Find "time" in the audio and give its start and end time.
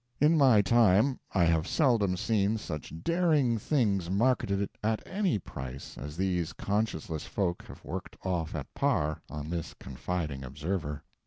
0.63-1.19